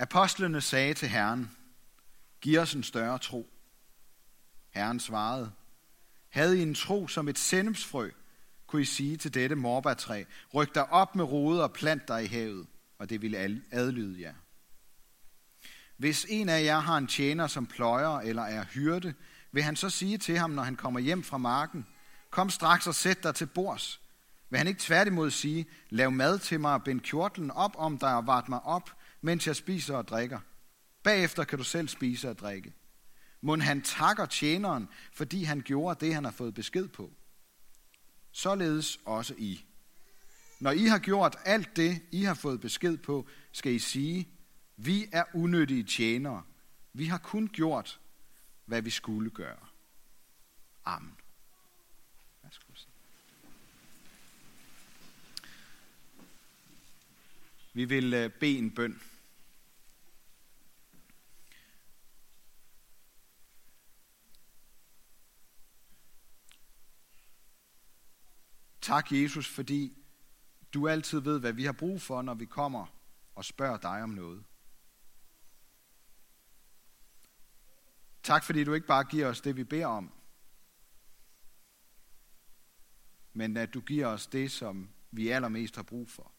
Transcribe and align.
Apostlene 0.00 0.60
sagde 0.60 0.94
til 0.94 1.08
Herren, 1.08 1.50
giv 2.40 2.58
os 2.58 2.74
en 2.74 2.82
større 2.82 3.18
tro. 3.18 3.50
Herren 4.70 5.00
svarede, 5.00 5.52
havde 6.28 6.58
I 6.58 6.62
en 6.62 6.74
tro 6.74 7.08
som 7.08 7.28
et 7.28 7.38
sennepsfrø, 7.38 8.10
kunne 8.66 8.82
I 8.82 8.84
sige 8.84 9.16
til 9.16 9.34
dette 9.34 9.56
morbærtræ, 9.56 10.24
ryk 10.54 10.74
dig 10.74 10.92
op 10.92 11.16
med 11.16 11.24
rode 11.24 11.62
og 11.62 11.72
plant 11.72 12.08
dig 12.08 12.24
i 12.24 12.26
havet, 12.26 12.66
og 12.98 13.10
det 13.10 13.22
ville 13.22 13.62
adlyde 13.70 14.20
jer. 14.20 14.34
Hvis 15.96 16.26
en 16.28 16.48
af 16.48 16.64
jer 16.64 16.78
har 16.78 16.98
en 16.98 17.06
tjener, 17.06 17.46
som 17.46 17.66
pløjer 17.66 18.18
eller 18.18 18.42
er 18.42 18.64
hyrde, 18.64 19.14
vil 19.52 19.62
han 19.62 19.76
så 19.76 19.90
sige 19.90 20.18
til 20.18 20.38
ham, 20.38 20.50
når 20.50 20.62
han 20.62 20.76
kommer 20.76 21.00
hjem 21.00 21.22
fra 21.22 21.38
marken, 21.38 21.86
kom 22.30 22.50
straks 22.50 22.86
og 22.86 22.94
sæt 22.94 23.22
dig 23.22 23.34
til 23.34 23.46
bords. 23.46 24.00
Vil 24.50 24.58
han 24.58 24.66
ikke 24.66 24.80
tværtimod 24.80 25.30
sige, 25.30 25.66
lav 25.90 26.10
mad 26.10 26.38
til 26.38 26.60
mig 26.60 26.74
og 26.74 26.84
bind 26.84 27.00
kjortlen 27.00 27.50
op 27.50 27.74
om 27.78 27.98
dig 27.98 28.14
og 28.14 28.26
vart 28.26 28.48
mig 28.48 28.62
op, 28.62 28.90
mens 29.20 29.46
jeg 29.46 29.56
spiser 29.56 29.96
og 29.96 30.08
drikker. 30.08 30.40
Bagefter 31.02 31.44
kan 31.44 31.58
du 31.58 31.64
selv 31.64 31.88
spise 31.88 32.30
og 32.30 32.38
drikke. 32.38 32.72
Må 33.40 33.56
han 33.56 33.82
takker 33.82 34.26
tjeneren, 34.26 34.88
fordi 35.12 35.42
han 35.42 35.60
gjorde 35.60 36.06
det, 36.06 36.14
han 36.14 36.24
har 36.24 36.30
fået 36.30 36.54
besked 36.54 36.88
på. 36.88 37.12
Således 38.32 39.00
også 39.04 39.34
I. 39.38 39.64
Når 40.60 40.70
I 40.70 40.84
har 40.84 40.98
gjort 40.98 41.36
alt 41.44 41.76
det, 41.76 42.02
I 42.10 42.22
har 42.22 42.34
fået 42.34 42.60
besked 42.60 42.96
på, 42.96 43.28
skal 43.52 43.72
I 43.72 43.78
sige, 43.78 44.28
vi 44.76 45.08
er 45.12 45.24
unyttige 45.34 45.84
tjenere. 45.84 46.42
Vi 46.92 47.06
har 47.06 47.18
kun 47.18 47.48
gjort, 47.48 48.00
hvad 48.64 48.82
vi 48.82 48.90
skulle 48.90 49.30
gøre. 49.30 49.66
Amen. 50.84 51.16
Vi 57.72 57.84
vil 57.84 58.14
øh, 58.14 58.30
bede 58.30 58.58
en 58.58 58.70
bøn. 58.70 59.00
Tak, 68.80 69.12
Jesus, 69.12 69.48
fordi 69.48 69.96
du 70.74 70.88
altid 70.88 71.20
ved, 71.20 71.40
hvad 71.40 71.52
vi 71.52 71.64
har 71.64 71.72
brug 71.72 72.02
for, 72.02 72.22
når 72.22 72.34
vi 72.34 72.44
kommer 72.44 72.86
og 73.34 73.44
spørger 73.44 73.78
dig 73.78 74.02
om 74.02 74.10
noget. 74.10 74.44
Tak, 78.22 78.44
fordi 78.44 78.64
du 78.64 78.74
ikke 78.74 78.86
bare 78.86 79.04
giver 79.04 79.26
os 79.26 79.40
det, 79.40 79.56
vi 79.56 79.64
beder 79.64 79.86
om, 79.86 80.12
men 83.32 83.56
at 83.56 83.74
du 83.74 83.80
giver 83.80 84.06
os 84.06 84.26
det, 84.26 84.50
som 84.50 84.90
vi 85.10 85.28
allermest 85.28 85.76
har 85.76 85.82
brug 85.82 86.08
for. 86.10 86.32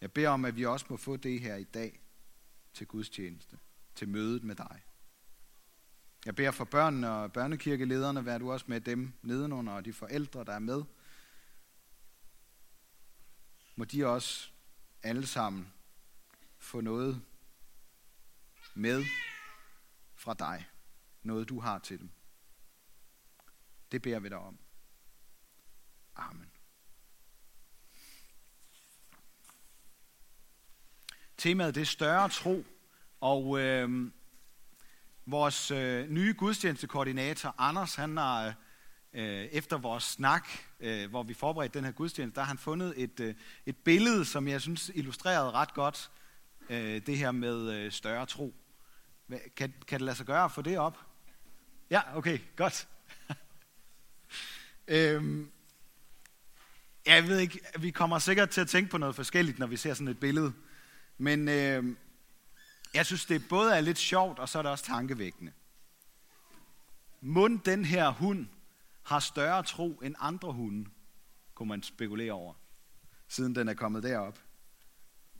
Jeg 0.00 0.12
beder 0.12 0.28
om, 0.28 0.44
at 0.44 0.56
vi 0.56 0.64
også 0.64 0.86
må 0.90 0.96
få 0.96 1.16
det 1.16 1.40
her 1.40 1.56
i 1.56 1.64
dag 1.64 2.00
til 2.72 2.86
gudstjeneste, 2.86 3.58
til 3.94 4.08
mødet 4.08 4.44
med 4.44 4.54
dig. 4.54 4.85
Jeg 6.26 6.34
beder 6.34 6.50
for 6.50 6.64
børnene 6.64 7.10
og 7.10 7.32
børnekirkelederne, 7.32 8.24
vær 8.24 8.38
du 8.38 8.52
også 8.52 8.66
med 8.68 8.80
dem 8.80 9.12
nedenunder, 9.22 9.72
og 9.72 9.84
de 9.84 9.92
forældre, 9.92 10.44
der 10.44 10.52
er 10.52 10.58
med. 10.58 10.84
Må 13.76 13.84
de 13.84 14.06
også 14.06 14.50
alle 15.02 15.26
sammen 15.26 15.72
få 16.58 16.80
noget 16.80 17.22
med 18.74 19.04
fra 20.14 20.34
dig. 20.34 20.68
Noget 21.22 21.48
du 21.48 21.60
har 21.60 21.78
til 21.78 21.98
dem. 21.98 22.10
Det 23.92 24.02
beder 24.02 24.18
vi 24.18 24.28
dig 24.28 24.38
om. 24.38 24.58
Amen. 26.16 26.50
Temaet 31.36 31.74
det 31.74 31.80
er 31.80 31.84
større 31.84 32.28
tro, 32.28 32.64
og 33.20 33.60
øh, 33.60 34.10
vores 35.26 35.70
øh, 35.70 36.10
nye 36.10 36.34
gudstjenestekoordinator, 36.38 37.54
Anders, 37.58 37.94
han 37.94 38.16
har 38.16 38.54
øh, 39.12 39.44
efter 39.44 39.78
vores 39.78 40.04
snak, 40.04 40.48
øh, 40.80 41.10
hvor 41.10 41.22
vi 41.22 41.34
forberedte 41.34 41.78
den 41.78 41.84
her 41.84 41.92
gudstjeneste, 41.92 42.34
der 42.34 42.40
har 42.40 42.48
han 42.48 42.58
fundet 42.58 42.94
et, 42.96 43.20
øh, 43.20 43.34
et 43.66 43.76
billede, 43.76 44.24
som 44.24 44.48
jeg 44.48 44.60
synes 44.60 44.90
illustrerede 44.94 45.50
ret 45.50 45.74
godt 45.74 46.10
øh, 46.70 47.06
det 47.06 47.18
her 47.18 47.30
med 47.30 47.72
øh, 47.72 47.92
større 47.92 48.26
tro. 48.26 48.54
Kan, 49.56 49.74
kan 49.86 50.00
det 50.00 50.00
lade 50.00 50.16
sig 50.16 50.26
gøre 50.26 50.44
at 50.44 50.52
få 50.52 50.62
det 50.62 50.78
op? 50.78 50.98
Ja, 51.90 52.16
okay, 52.16 52.38
godt. 52.56 52.88
øhm, 54.88 55.50
jeg 57.06 57.28
ved 57.28 57.38
ikke, 57.38 57.60
vi 57.78 57.90
kommer 57.90 58.18
sikkert 58.18 58.50
til 58.50 58.60
at 58.60 58.68
tænke 58.68 58.90
på 58.90 58.98
noget 58.98 59.14
forskelligt, 59.14 59.58
når 59.58 59.66
vi 59.66 59.76
ser 59.76 59.94
sådan 59.94 60.08
et 60.08 60.20
billede. 60.20 60.52
Men 61.18 61.48
øh, 61.48 61.84
jeg 62.96 63.06
synes, 63.06 63.26
det 63.26 63.48
både 63.48 63.76
er 63.76 63.80
lidt 63.80 63.98
sjovt, 63.98 64.38
og 64.38 64.48
så 64.48 64.58
er 64.58 64.62
det 64.62 64.70
også 64.70 64.84
tankevækkende. 64.84 65.52
Mund 67.20 67.60
den 67.60 67.84
her 67.84 68.10
hund 68.10 68.46
har 69.02 69.18
større 69.18 69.62
tro 69.62 69.92
end 69.92 70.14
andre 70.18 70.52
hunde, 70.52 70.90
kunne 71.54 71.68
man 71.68 71.82
spekulere 71.82 72.32
over, 72.32 72.54
siden 73.28 73.54
den 73.54 73.68
er 73.68 73.74
kommet 73.74 74.02
derop. 74.02 74.38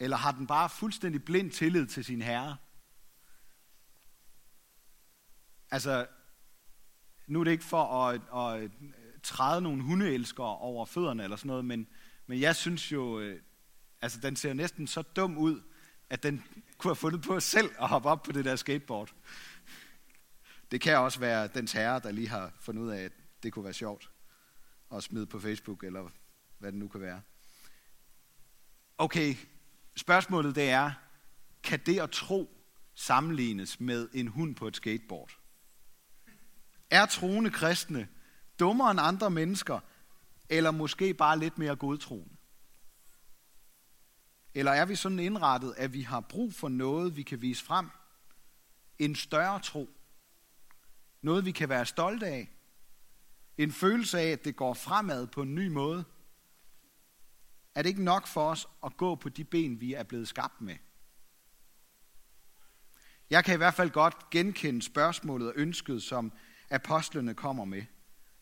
Eller 0.01 0.17
har 0.17 0.33
den 0.33 0.47
bare 0.47 0.69
fuldstændig 0.69 1.25
blind 1.25 1.51
tillid 1.51 1.87
til 1.87 2.05
sin 2.05 2.23
herre? 2.23 2.57
Altså, 5.71 6.07
nu 7.27 7.41
er 7.41 7.45
det 7.45 7.51
ikke 7.51 7.65
for 7.65 8.09
at, 8.09 8.21
at 8.55 8.71
træde 9.23 9.61
nogle 9.61 9.83
hundeelskere 9.83 10.57
over 10.57 10.87
fødderne 10.87 11.23
eller 11.23 11.37
sådan 11.37 11.49
noget, 11.49 11.65
men, 11.65 11.89
men 12.27 12.41
jeg 12.41 12.57
synes 12.57 12.93
jo, 12.93 13.21
øh, 13.21 13.43
altså 14.03 14.21
den 14.21 14.37
ser 14.37 14.53
næsten 14.53 14.87
så 14.87 15.03
dum 15.03 15.39
ud, 15.39 15.63
at 16.11 16.23
den 16.23 16.45
kunne 16.79 16.89
have 16.89 16.97
fundet 16.97 17.23
på 17.23 17.41
selv 17.41 17.71
at 17.79 17.89
hoppe 17.89 18.09
op 18.09 18.23
på 18.23 18.33
det 18.33 18.45
der 18.45 18.57
skateboard. 18.57 19.15
Det 20.71 20.81
kan 20.81 20.99
også 20.99 21.21
være 21.21 21.49
dens 21.55 21.73
herre, 21.73 22.01
der 22.01 22.11
lige 22.11 22.29
har 22.29 22.53
fundet 22.61 22.83
ud 22.83 22.91
af, 22.91 23.03
at 23.03 23.13
det 23.43 23.53
kunne 23.53 23.65
være 23.65 23.75
sjovt 23.75 24.11
at 24.95 25.03
smide 25.03 25.27
på 25.27 25.41
Facebook, 25.41 25.85
eller 25.85 26.09
hvad 26.59 26.73
det 26.73 26.79
nu 26.79 26.89
kan 26.89 27.01
være. 27.01 27.21
Okay, 28.99 29.35
spørgsmålet 29.97 30.55
det 30.55 30.71
er, 30.71 30.93
kan 31.63 31.81
det 31.87 32.01
at 32.01 32.11
tro 32.11 32.51
sammenlignes 32.95 33.81
med 33.81 34.09
en 34.13 34.29
hund 34.29 34.55
på 34.55 34.69
et 34.69 34.77
skateboard? 34.77 35.31
Er 36.91 37.07
troende 37.07 37.51
kristne 37.51 38.09
dummere 38.59 38.91
end 38.91 39.01
andre 39.01 39.31
mennesker, 39.31 39.81
eller 40.49 40.71
måske 40.71 41.15
bare 41.15 41.39
lidt 41.39 41.59
mere 41.59 41.77
godtroende? 41.77 42.36
Eller 44.57 44.73
er 44.73 44.85
vi 44.85 44.97
sådan 44.97 45.19
indrettet, 45.19 45.75
at 45.77 45.93
vi 45.93 46.03
har 46.03 46.21
brug 46.21 46.55
for 46.55 46.69
noget, 46.69 47.17
vi 47.17 47.23
kan 47.23 47.43
vise 47.43 47.65
frem? 47.65 47.91
En 48.99 49.15
større 49.15 49.61
tro. 49.61 49.91
Noget, 51.23 51.45
vi 51.45 51.53
kan 51.53 51.69
være 51.69 51.87
stolte 51.87 52.27
af. 52.27 52.51
En 53.59 53.73
følelse 53.73 54.19
af, 54.19 54.27
at 54.27 54.45
det 54.45 54.57
går 54.57 54.75
fremad 54.75 55.27
på 55.27 55.43
en 55.43 55.55
ny 55.55 55.69
måde. 55.69 56.05
Er 57.75 57.83
det 57.83 57.89
ikke 57.89 58.05
nok 58.05 58.27
for 58.27 58.51
os 58.51 58.69
at 58.85 58.97
gå 58.97 59.15
på 59.15 59.29
de 59.29 59.45
ben, 59.45 59.81
vi 59.81 59.95
er 59.95 60.03
blevet 60.03 60.29
skabt 60.29 60.61
med? 60.61 60.77
Jeg 63.31 63.45
kan 63.45 63.55
i 63.55 63.57
hvert 63.57 63.75
fald 63.75 63.91
godt 63.91 64.31
genkende 64.31 64.83
spørgsmålet 64.83 65.49
og 65.49 65.55
ønsket, 65.57 66.03
som 66.03 66.33
apostlene 66.71 67.35
kommer 67.35 67.65
med. 67.65 67.83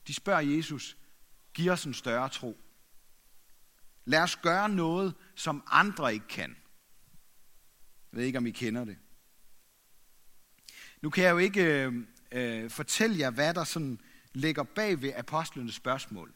De 0.06 0.14
spørger 0.14 0.40
Jesus, 0.40 0.96
giv 1.54 1.70
os 1.70 1.84
en 1.84 1.94
større 1.94 2.28
tro. 2.28 2.63
Lad 4.04 4.22
os 4.22 4.36
gøre 4.36 4.68
noget, 4.68 5.14
som 5.34 5.62
andre 5.66 6.14
ikke 6.14 6.28
kan. 6.28 6.56
Jeg 8.12 8.18
ved 8.18 8.24
ikke, 8.24 8.38
om 8.38 8.46
I 8.46 8.50
kender 8.50 8.84
det. 8.84 8.98
Nu 11.02 11.10
kan 11.10 11.24
jeg 11.24 11.30
jo 11.30 11.38
ikke 11.38 11.84
øh, 11.84 12.06
øh, 12.32 12.70
fortælle 12.70 13.18
jer, 13.18 13.30
hvad 13.30 13.54
der 13.54 13.64
sådan 13.64 14.00
ligger 14.32 14.62
bag 14.62 15.02
ved 15.02 15.12
apostlenes 15.16 15.74
spørgsmål. 15.74 16.34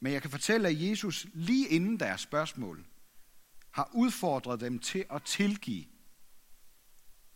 Men 0.00 0.12
jeg 0.12 0.22
kan 0.22 0.30
fortælle, 0.30 0.68
at 0.68 0.80
Jesus 0.80 1.26
lige 1.34 1.68
inden 1.68 2.00
deres 2.00 2.20
spørgsmål 2.20 2.86
har 3.70 3.90
udfordret 3.94 4.60
dem 4.60 4.78
til 4.78 5.04
at 5.10 5.22
tilgive 5.22 5.84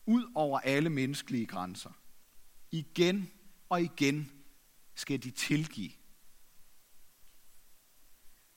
ud 0.06 0.32
over 0.34 0.60
alle 0.60 0.90
menneskelige 0.90 1.46
grænser. 1.46 1.90
Igen 2.70 3.30
og 3.68 3.82
igen 3.82 4.32
skal 4.94 5.22
de 5.22 5.30
tilgive. 5.30 5.90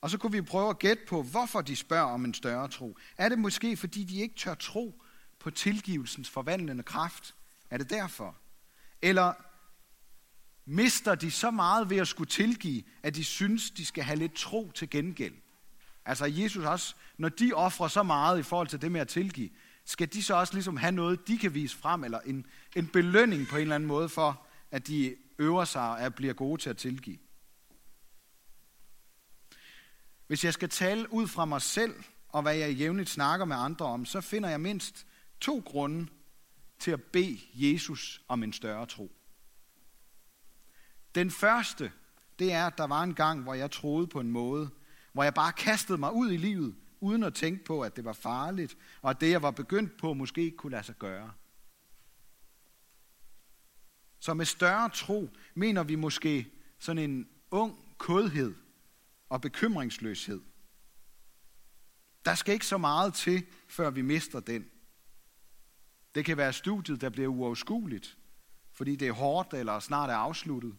Og 0.06 0.10
så 0.10 0.18
kunne 0.18 0.32
vi 0.32 0.42
prøve 0.42 0.70
at 0.70 0.78
gætte 0.78 1.02
på, 1.08 1.22
hvorfor 1.22 1.60
de 1.60 1.76
spørger 1.76 2.04
om 2.04 2.24
en 2.24 2.34
større 2.34 2.68
tro. 2.68 2.98
Er 3.16 3.28
det 3.28 3.38
måske, 3.38 3.76
fordi 3.76 4.04
de 4.04 4.20
ikke 4.20 4.34
tør 4.34 4.54
tro 4.54 5.02
på 5.38 5.50
tilgivelsens 5.50 6.30
forvandlende 6.30 6.82
kraft? 6.82 7.34
Er 7.70 7.78
det 7.78 7.90
derfor? 7.90 8.36
Eller 9.02 9.32
mister 10.64 11.14
de 11.14 11.30
så 11.30 11.50
meget 11.50 11.90
ved 11.90 11.96
at 11.96 12.08
skulle 12.08 12.30
tilgive, 12.30 12.82
at 13.02 13.14
de 13.14 13.24
synes, 13.24 13.70
de 13.70 13.86
skal 13.86 14.04
have 14.04 14.18
lidt 14.18 14.34
tro 14.34 14.70
til 14.74 14.90
gengæld? 14.90 15.34
Altså 16.04 16.24
Jesus 16.24 16.64
også, 16.64 16.94
når 17.18 17.28
de 17.28 17.52
offrer 17.52 17.88
så 17.88 18.02
meget 18.02 18.38
i 18.38 18.42
forhold 18.42 18.68
til 18.68 18.82
det 18.82 18.92
med 18.92 19.00
at 19.00 19.08
tilgive, 19.08 19.50
skal 19.84 20.12
de 20.12 20.22
så 20.22 20.34
også 20.34 20.54
ligesom 20.54 20.76
have 20.76 20.92
noget, 20.92 21.28
de 21.28 21.38
kan 21.38 21.54
vise 21.54 21.76
frem, 21.76 22.04
eller 22.04 22.20
en, 22.20 22.46
en 22.76 22.86
belønning 22.86 23.48
på 23.48 23.56
en 23.56 23.62
eller 23.62 23.74
anden 23.74 23.86
måde 23.86 24.08
for, 24.08 24.46
at 24.70 24.86
de 24.86 25.16
øver 25.38 25.64
sig 25.64 25.90
og 25.90 26.14
bliver 26.14 26.34
gode 26.34 26.62
til 26.62 26.70
at 26.70 26.76
tilgive? 26.76 27.18
Hvis 30.26 30.44
jeg 30.44 30.54
skal 30.54 30.68
tale 30.68 31.12
ud 31.12 31.28
fra 31.28 31.44
mig 31.44 31.62
selv 31.62 31.94
og 32.28 32.42
hvad 32.42 32.56
jeg 32.56 32.74
jævnligt 32.74 33.10
snakker 33.10 33.46
med 33.46 33.56
andre 33.56 33.86
om, 33.86 34.04
så 34.04 34.20
finder 34.20 34.48
jeg 34.48 34.60
mindst 34.60 35.06
to 35.40 35.62
grunde 35.66 36.06
til 36.78 36.90
at 36.90 37.02
bede 37.02 37.38
Jesus 37.54 38.22
om 38.28 38.42
en 38.42 38.52
større 38.52 38.86
tro. 38.86 39.12
Den 41.14 41.30
første, 41.30 41.92
det 42.38 42.52
er, 42.52 42.66
at 42.66 42.78
der 42.78 42.86
var 42.86 43.02
en 43.02 43.14
gang, 43.14 43.42
hvor 43.42 43.54
jeg 43.54 43.70
troede 43.70 44.06
på 44.06 44.20
en 44.20 44.30
måde, 44.30 44.70
hvor 45.12 45.22
jeg 45.22 45.34
bare 45.34 45.52
kastede 45.52 45.98
mig 45.98 46.12
ud 46.12 46.32
i 46.32 46.36
livet, 46.36 46.74
uden 47.00 47.22
at 47.22 47.34
tænke 47.34 47.64
på, 47.64 47.80
at 47.80 47.96
det 47.96 48.04
var 48.04 48.12
farligt, 48.12 48.76
og 49.02 49.10
at 49.10 49.20
det, 49.20 49.30
jeg 49.30 49.42
var 49.42 49.50
begyndt 49.50 49.96
på, 49.96 50.14
måske 50.14 50.42
ikke 50.42 50.56
kunne 50.56 50.72
lade 50.72 50.84
sig 50.84 50.98
gøre. 50.98 51.32
Så 54.18 54.34
med 54.34 54.44
større 54.44 54.88
tro 54.88 55.30
mener 55.54 55.82
vi 55.82 55.94
måske 55.94 56.52
sådan 56.78 57.10
en 57.10 57.28
ung 57.50 57.78
kodhed 57.98 58.54
og 59.28 59.40
bekymringsløshed. 59.40 60.40
Der 62.24 62.34
skal 62.34 62.54
ikke 62.54 62.66
så 62.66 62.78
meget 62.78 63.14
til, 63.14 63.46
før 63.68 63.90
vi 63.90 64.02
mister 64.02 64.40
den. 64.40 64.70
Det 66.14 66.24
kan 66.24 66.36
være 66.36 66.52
studiet, 66.52 67.00
der 67.00 67.10
bliver 67.10 67.28
uoverskueligt, 67.28 68.18
fordi 68.72 68.96
det 68.96 69.08
er 69.08 69.12
hårdt 69.12 69.54
eller 69.54 69.80
snart 69.80 70.10
er 70.10 70.14
afsluttet. 70.14 70.76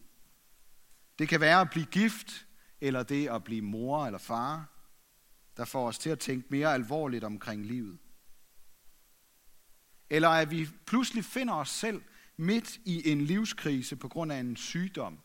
Det 1.18 1.28
kan 1.28 1.40
være 1.40 1.60
at 1.60 1.70
blive 1.70 1.86
gift, 1.86 2.46
eller 2.80 3.02
det 3.02 3.28
at 3.28 3.44
blive 3.44 3.62
mor 3.62 4.06
eller 4.06 4.18
far, 4.18 4.68
der 5.56 5.64
får 5.64 5.88
os 5.88 5.98
til 5.98 6.10
at 6.10 6.18
tænke 6.18 6.46
mere 6.50 6.74
alvorligt 6.74 7.24
omkring 7.24 7.66
livet. 7.66 7.98
Eller 10.10 10.28
at 10.28 10.50
vi 10.50 10.68
pludselig 10.86 11.24
finder 11.24 11.54
os 11.54 11.68
selv 11.68 12.02
midt 12.36 12.76
i 12.84 13.10
en 13.12 13.20
livskrise 13.20 13.96
på 13.96 14.08
grund 14.08 14.32
af 14.32 14.40
en 14.40 14.56
sygdom, 14.56 15.18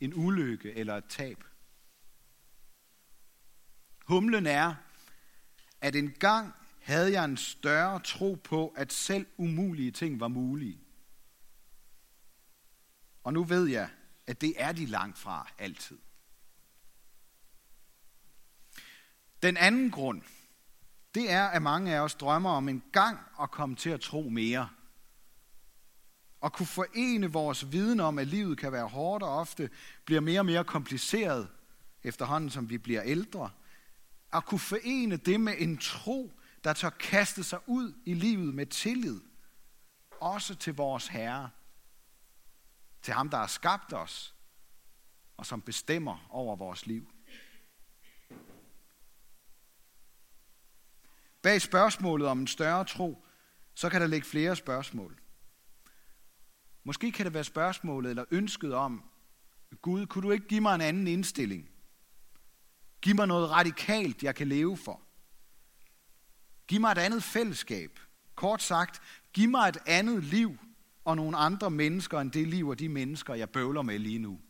en 0.00 0.12
ulykke 0.14 0.72
eller 0.72 0.96
et 0.96 1.04
tab. 1.04 1.44
Humlen 4.10 4.46
er, 4.46 4.74
at 5.80 5.96
en 5.96 6.10
gang 6.18 6.52
havde 6.82 7.12
jeg 7.12 7.24
en 7.24 7.36
større 7.36 8.00
tro 8.00 8.38
på, 8.44 8.74
at 8.76 8.92
selv 8.92 9.26
umulige 9.36 9.90
ting 9.90 10.20
var 10.20 10.28
mulige. 10.28 10.78
Og 13.24 13.32
nu 13.32 13.44
ved 13.44 13.66
jeg, 13.66 13.88
at 14.26 14.40
det 14.40 14.54
er 14.56 14.72
de 14.72 14.86
langt 14.86 15.18
fra 15.18 15.48
altid. 15.58 15.98
Den 19.42 19.56
anden 19.56 19.90
grund, 19.90 20.22
det 21.14 21.30
er, 21.30 21.46
at 21.46 21.62
mange 21.62 21.94
af 21.94 22.00
os 22.00 22.14
drømmer 22.14 22.50
om 22.50 22.68
en 22.68 22.82
gang 22.92 23.18
at 23.42 23.50
komme 23.50 23.76
til 23.76 23.90
at 23.90 24.00
tro 24.00 24.28
mere. 24.28 24.68
Og 26.40 26.52
kunne 26.52 26.66
forene 26.66 27.32
vores 27.32 27.72
viden 27.72 28.00
om, 28.00 28.18
at 28.18 28.26
livet 28.26 28.58
kan 28.58 28.72
være 28.72 28.88
hårdt 28.88 29.22
og 29.22 29.38
ofte 29.38 29.70
bliver 30.04 30.20
mere 30.20 30.40
og 30.40 30.46
mere 30.46 30.64
kompliceret 30.64 31.48
efterhånden, 32.02 32.50
som 32.50 32.70
vi 32.70 32.78
bliver 32.78 33.02
ældre. 33.02 33.50
At 34.32 34.44
kunne 34.44 34.58
forene 34.58 35.16
det 35.16 35.40
med 35.40 35.54
en 35.58 35.78
tro, 35.78 36.32
der 36.64 36.72
tør 36.72 36.90
kaste 36.90 37.44
sig 37.44 37.58
ud 37.66 37.94
i 38.04 38.14
livet 38.14 38.54
med 38.54 38.66
tillid. 38.66 39.20
Også 40.20 40.54
til 40.54 40.74
vores 40.74 41.08
Herre. 41.08 41.50
Til 43.02 43.14
ham, 43.14 43.28
der 43.30 43.36
har 43.36 43.46
skabt 43.46 43.92
os, 43.92 44.34
og 45.36 45.46
som 45.46 45.62
bestemmer 45.62 46.26
over 46.30 46.56
vores 46.56 46.86
liv. 46.86 47.12
Bag 51.42 51.62
spørgsmålet 51.62 52.28
om 52.28 52.40
en 52.40 52.46
større 52.46 52.84
tro, 52.84 53.24
så 53.74 53.90
kan 53.90 54.00
der 54.00 54.06
ligge 54.06 54.26
flere 54.26 54.56
spørgsmål. 54.56 55.20
Måske 56.84 57.12
kan 57.12 57.24
det 57.26 57.34
være 57.34 57.44
spørgsmålet 57.44 58.10
eller 58.10 58.24
ønsket 58.30 58.74
om, 58.74 59.10
Gud, 59.82 60.06
kunne 60.06 60.22
du 60.22 60.30
ikke 60.30 60.48
give 60.48 60.60
mig 60.60 60.74
en 60.74 60.80
anden 60.80 61.06
indstilling? 61.06 61.69
Giv 63.02 63.14
mig 63.14 63.26
noget 63.26 63.50
radikalt, 63.50 64.22
jeg 64.22 64.34
kan 64.34 64.48
leve 64.48 64.76
for. 64.76 65.02
Giv 66.68 66.80
mig 66.80 66.92
et 66.92 66.98
andet 66.98 67.22
fællesskab. 67.22 67.98
Kort 68.34 68.62
sagt, 68.62 69.02
giv 69.32 69.48
mig 69.48 69.68
et 69.68 69.78
andet 69.86 70.24
liv 70.24 70.58
og 71.04 71.16
nogle 71.16 71.36
andre 71.36 71.70
mennesker 71.70 72.20
end 72.20 72.32
det 72.32 72.48
liv 72.48 72.68
og 72.68 72.78
de 72.78 72.88
mennesker, 72.88 73.34
jeg 73.34 73.50
bøvler 73.50 73.82
med 73.82 73.98
lige 73.98 74.18
nu. 74.18 74.40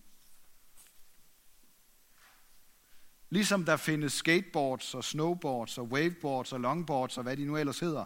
Ligesom 3.30 3.64
der 3.64 3.76
findes 3.76 4.12
skateboards 4.12 4.94
og 4.94 5.04
snowboards 5.04 5.78
og 5.78 5.84
waveboards 5.84 6.52
og 6.52 6.60
longboards 6.60 7.16
og 7.16 7.22
hvad 7.22 7.36
de 7.36 7.44
nu 7.44 7.56
ellers 7.56 7.80
hedder, 7.80 8.04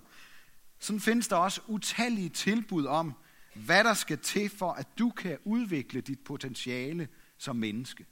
så 0.78 0.98
findes 0.98 1.28
der 1.28 1.36
også 1.36 1.60
utallige 1.66 2.28
tilbud 2.28 2.86
om, 2.86 3.14
hvad 3.54 3.84
der 3.84 3.94
skal 3.94 4.18
til 4.18 4.50
for, 4.50 4.72
at 4.72 4.98
du 4.98 5.10
kan 5.10 5.38
udvikle 5.44 6.00
dit 6.00 6.20
potentiale 6.24 7.08
som 7.38 7.56
menneske. 7.56 8.06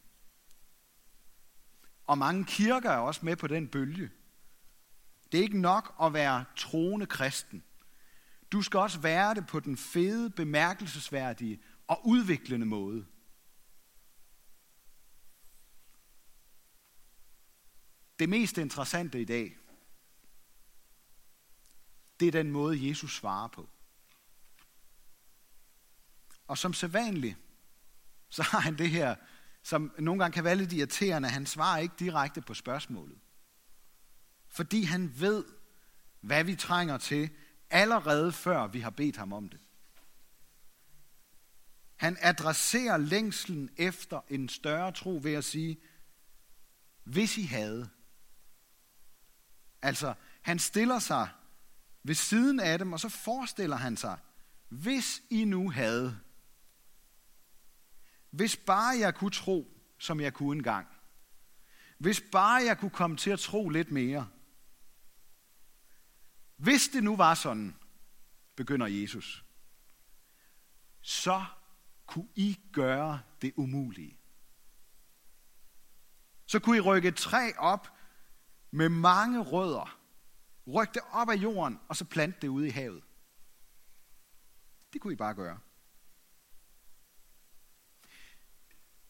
Og 2.13 2.19
mange 2.19 2.45
kirker 2.45 2.91
er 2.91 2.99
også 2.99 3.25
med 3.25 3.37
på 3.37 3.47
den 3.47 3.69
bølge. 3.69 4.11
Det 5.33 5.39
er 5.39 5.43
ikke 5.43 5.61
nok 5.61 5.95
at 6.03 6.13
være 6.13 6.45
troende 6.57 7.07
kristen. 7.07 7.65
Du 8.53 8.63
skal 8.63 8.81
også 8.81 9.01
være 9.01 9.35
det 9.35 9.47
på 9.47 9.61
den 9.61 9.77
fede, 9.77 10.31
bemærkelsesværdige 10.31 11.63
og 11.87 12.07
udviklende 12.07 12.67
måde. 12.67 13.07
Det 18.19 18.29
mest 18.29 18.59
interessante 18.59 19.21
i 19.21 19.25
dag, 19.25 19.59
det 22.21 22.29
er 22.29 22.33
den 22.33 22.51
måde, 22.51 22.89
Jesus 22.89 23.17
svarer 23.17 23.49
på. 23.49 23.69
Og 26.47 26.59
som 26.59 26.73
sædvanligt, 26.73 27.37
så 28.29 28.43
har 28.43 28.61
han 28.61 28.79
det 28.79 28.91
her, 28.91 29.17
som 29.63 29.95
nogle 29.99 30.23
gange 30.23 30.35
kan 30.35 30.45
være 30.45 30.57
lidt 30.57 30.73
irriterende, 30.73 31.29
han 31.29 31.47
svarer 31.47 31.79
ikke 31.79 31.95
direkte 31.99 32.41
på 32.41 32.55
spørgsmålet. 32.55 33.19
Fordi 34.49 34.83
han 34.83 35.21
ved, 35.21 35.45
hvad 36.21 36.45
vi 36.45 36.57
trænger 36.57 36.99
til, 36.99 37.31
allerede 37.71 38.33
før 38.33 38.67
vi 38.67 38.81
har 38.81 38.91
bedt 38.91 39.17
ham 39.17 39.33
om 39.33 39.49
det. 39.49 39.61
Han 41.97 42.17
adresserer 42.21 42.97
længslen 42.97 43.71
efter 43.77 44.21
en 44.29 44.49
større 44.49 44.93
tro 44.93 45.21
ved 45.23 45.33
at 45.33 45.45
sige, 45.45 45.81
hvis 47.05 47.39
I 47.39 47.43
havde. 47.43 47.89
Altså, 49.83 50.15
han 50.43 50.59
stiller 50.59 50.99
sig 50.99 51.29
ved 52.03 52.15
siden 52.15 52.61
af 52.61 52.79
dem, 52.79 52.93
og 52.93 53.01
så 53.01 53.09
forestiller 53.09 53.77
han 53.77 53.97
sig, 53.97 54.19
hvis 54.69 55.23
I 55.31 55.45
nu 55.45 55.71
havde. 55.71 56.21
Hvis 58.33 58.57
bare 58.57 58.99
jeg 58.99 59.15
kunne 59.15 59.31
tro, 59.31 59.83
som 59.99 60.21
jeg 60.21 60.35
kunne 60.35 60.57
engang. 60.57 60.87
Hvis 61.99 62.23
bare 62.33 62.63
jeg 62.65 62.79
kunne 62.79 62.91
komme 62.91 63.17
til 63.17 63.31
at 63.31 63.39
tro 63.39 63.69
lidt 63.69 63.91
mere. 63.91 64.29
Hvis 66.57 66.89
det 66.89 67.05
nu 67.05 67.17
var 67.17 67.35
sådan, 67.35 67.77
begynder 68.57 68.87
Jesus, 68.87 69.45
så 71.01 71.45
kunne 72.07 72.29
I 72.35 72.61
gøre 72.73 73.21
det 73.43 73.53
umulige. 73.57 74.19
Så 76.47 76.61
kunne 76.61 76.77
I 76.77 76.81
rykke 76.81 77.09
et 77.09 77.17
træ 77.17 77.53
op 77.59 77.89
med 78.71 78.89
mange 78.89 79.41
rødder, 79.41 80.01
rykke 80.67 80.95
det 80.95 81.03
op 81.11 81.29
af 81.31 81.37
jorden, 81.37 81.81
og 81.89 81.97
så 81.97 82.05
plante 82.05 82.39
det 82.41 82.49
ude 82.49 82.67
i 82.67 82.71
havet. 82.71 83.05
Det 84.93 85.01
kunne 85.01 85.13
I 85.13 85.17
bare 85.17 85.35
gøre. 85.35 85.61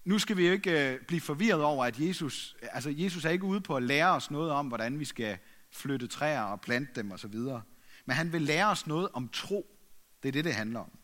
Nu 0.05 0.19
skal 0.19 0.37
vi 0.37 0.47
jo 0.47 0.53
ikke 0.53 0.95
øh, 0.95 1.01
blive 1.01 1.21
forvirret 1.21 1.63
over, 1.63 1.85
at 1.85 2.01
Jesus, 2.01 2.57
øh, 2.63 2.69
altså 2.73 2.91
Jesus 2.91 3.25
er 3.25 3.31
ikke 3.31 3.45
ude 3.45 3.61
på 3.61 3.77
at 3.77 3.83
lære 3.83 4.11
os 4.11 4.31
noget 4.31 4.51
om, 4.51 4.69
hvordan 4.69 4.99
vi 4.99 5.05
skal 5.05 5.39
flytte 5.71 6.07
træer 6.07 6.43
og 6.43 6.61
plante 6.61 6.93
dem 6.95 7.13
osv. 7.13 7.35
Men 8.05 8.17
han 8.17 8.33
vil 8.33 8.43
lære 8.43 8.67
os 8.67 8.87
noget 8.87 9.09
om 9.13 9.29
tro. 9.29 9.79
Det 10.23 10.29
er 10.29 10.33
det, 10.33 10.45
det 10.45 10.55
handler 10.55 10.81
om. 10.81 10.99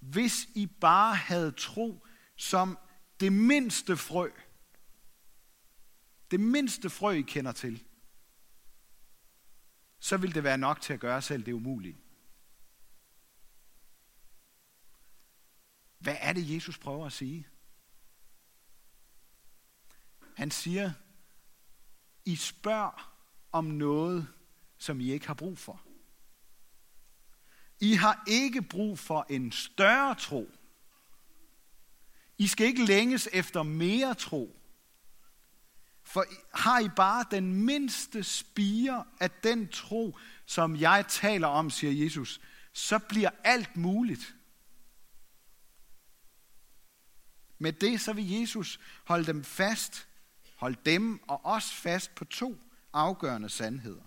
Hvis 0.00 0.48
I 0.54 0.66
bare 0.66 1.14
havde 1.14 1.52
tro 1.52 2.06
som 2.36 2.78
det 3.20 3.32
mindste 3.32 3.96
frø, 3.96 4.30
det 6.30 6.40
mindste 6.40 6.90
frø, 6.90 7.12
I 7.12 7.22
kender 7.22 7.52
til, 7.52 7.84
så 10.00 10.16
vil 10.16 10.34
det 10.34 10.44
være 10.44 10.58
nok 10.58 10.80
til 10.80 10.92
at 10.92 11.00
gøre 11.00 11.22
selv 11.22 11.46
det 11.46 11.52
umulige. 11.52 11.98
Hvad 15.98 16.16
er 16.20 16.32
det, 16.32 16.54
Jesus 16.54 16.78
prøver 16.78 17.06
at 17.06 17.12
sige? 17.12 17.46
Han 20.38 20.50
siger, 20.50 20.92
I 22.24 22.36
spørger 22.36 23.14
om 23.52 23.64
noget, 23.64 24.28
som 24.78 25.00
I 25.00 25.10
ikke 25.10 25.26
har 25.26 25.34
brug 25.34 25.58
for. 25.58 25.82
I 27.80 27.94
har 27.94 28.24
ikke 28.26 28.62
brug 28.62 28.98
for 28.98 29.26
en 29.30 29.52
større 29.52 30.14
tro. 30.14 30.50
I 32.38 32.46
skal 32.46 32.66
ikke 32.66 32.84
længes 32.84 33.28
efter 33.32 33.62
mere 33.62 34.14
tro. 34.14 34.60
For 36.02 36.24
har 36.54 36.80
I 36.80 36.88
bare 36.88 37.24
den 37.30 37.54
mindste 37.64 38.24
spire 38.24 39.04
af 39.20 39.30
den 39.30 39.68
tro, 39.68 40.18
som 40.46 40.76
jeg 40.76 41.04
taler 41.08 41.48
om, 41.48 41.70
siger 41.70 42.04
Jesus, 42.04 42.40
så 42.72 42.98
bliver 42.98 43.30
alt 43.44 43.76
muligt. 43.76 44.34
Med 47.58 47.72
det 47.72 48.00
så 48.00 48.12
vil 48.12 48.30
Jesus 48.30 48.80
holde 49.04 49.26
dem 49.26 49.44
fast, 49.44 50.07
Hold 50.58 50.76
dem 50.86 51.22
og 51.28 51.40
os 51.44 51.72
fast 51.72 52.14
på 52.14 52.24
to 52.24 52.58
afgørende 52.92 53.48
sandheder. 53.48 54.02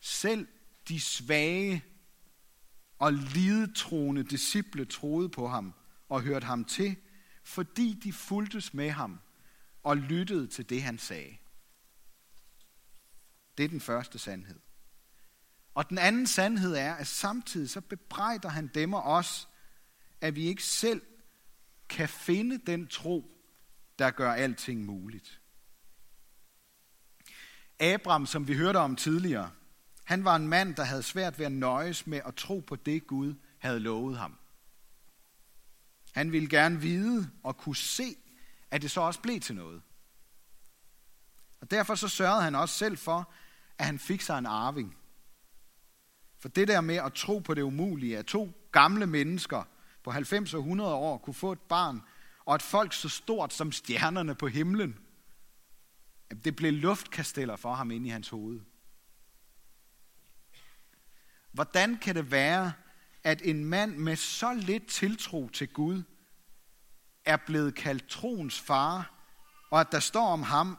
Selv 0.00 0.48
de 0.88 1.00
svage 1.00 1.84
og 2.98 3.12
lidetroende 3.12 4.24
disciple 4.24 4.84
troede 4.84 5.28
på 5.28 5.48
ham 5.48 5.74
og 6.08 6.22
hørte 6.22 6.46
ham 6.46 6.64
til, 6.64 6.96
fordi 7.44 8.00
de 8.04 8.12
fuldtes 8.12 8.74
med 8.74 8.90
ham 8.90 9.20
og 9.82 9.96
lyttede 9.96 10.46
til 10.46 10.68
det, 10.68 10.82
han 10.82 10.98
sagde. 10.98 11.36
Det 13.58 13.64
er 13.64 13.68
den 13.68 13.80
første 13.80 14.18
sandhed. 14.18 14.60
Og 15.74 15.88
den 15.88 15.98
anden 15.98 16.26
sandhed 16.26 16.74
er, 16.74 16.94
at 16.94 17.06
samtidig 17.06 17.70
så 17.70 17.80
bebrejder 17.80 18.48
han 18.48 18.70
dem 18.74 18.92
og 18.92 19.02
os, 19.02 19.48
at 20.20 20.34
vi 20.34 20.46
ikke 20.46 20.62
selv 20.62 21.02
kan 21.88 22.08
finde 22.08 22.58
den 22.58 22.86
tro, 22.86 23.33
der 23.98 24.10
gør 24.10 24.32
alting 24.32 24.84
muligt. 24.84 25.40
Abraham, 27.80 28.26
som 28.26 28.48
vi 28.48 28.54
hørte 28.54 28.76
om 28.76 28.96
tidligere, 28.96 29.50
han 30.04 30.24
var 30.24 30.36
en 30.36 30.48
mand, 30.48 30.74
der 30.74 30.84
havde 30.84 31.02
svært 31.02 31.38
ved 31.38 31.46
at 31.46 31.52
nøjes 31.52 32.06
med 32.06 32.20
at 32.24 32.34
tro 32.34 32.60
på 32.60 32.76
det, 32.76 33.06
Gud 33.06 33.34
havde 33.58 33.80
lovet 33.80 34.18
ham. 34.18 34.38
Han 36.12 36.32
ville 36.32 36.48
gerne 36.48 36.80
vide 36.80 37.30
og 37.42 37.56
kunne 37.56 37.76
se, 37.76 38.16
at 38.70 38.82
det 38.82 38.90
så 38.90 39.00
også 39.00 39.20
blev 39.20 39.40
til 39.40 39.54
noget. 39.54 39.82
Og 41.60 41.70
derfor 41.70 41.94
så 41.94 42.08
sørgede 42.08 42.42
han 42.42 42.54
også 42.54 42.74
selv 42.74 42.96
for, 42.96 43.32
at 43.78 43.86
han 43.86 43.98
fik 43.98 44.20
sig 44.20 44.38
en 44.38 44.46
arving. 44.46 44.96
For 46.38 46.48
det 46.48 46.68
der 46.68 46.80
med 46.80 46.96
at 46.96 47.12
tro 47.12 47.38
på 47.38 47.54
det 47.54 47.62
umulige, 47.62 48.18
at 48.18 48.26
to 48.26 48.68
gamle 48.72 49.06
mennesker 49.06 49.62
på 50.02 50.10
90 50.10 50.54
og 50.54 50.60
100 50.60 50.94
år 50.94 51.18
kunne 51.18 51.34
få 51.34 51.52
et 51.52 51.60
barn, 51.60 52.02
og 52.46 52.54
et 52.54 52.62
folk 52.62 52.92
så 52.92 53.08
stort 53.08 53.52
som 53.52 53.72
stjernerne 53.72 54.34
på 54.34 54.46
himlen, 54.48 54.98
det 56.44 56.56
blev 56.56 56.72
luftkasteller 56.72 57.56
for 57.56 57.74
ham 57.74 57.90
ind 57.90 58.06
i 58.06 58.10
hans 58.10 58.28
hoved. 58.28 58.60
Hvordan 61.52 61.98
kan 61.98 62.14
det 62.14 62.30
være, 62.30 62.72
at 63.24 63.42
en 63.44 63.64
mand 63.64 63.96
med 63.96 64.16
så 64.16 64.54
lidt 64.54 64.86
tiltro 64.86 65.48
til 65.48 65.68
Gud 65.68 66.02
er 67.24 67.36
blevet 67.36 67.74
kaldt 67.74 68.08
troens 68.08 68.60
far, 68.60 69.14
og 69.70 69.80
at 69.80 69.92
der 69.92 70.00
står 70.00 70.26
om 70.26 70.42
ham, 70.42 70.78